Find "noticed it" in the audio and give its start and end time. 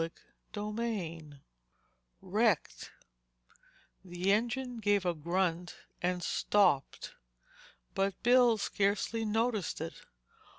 9.25-9.93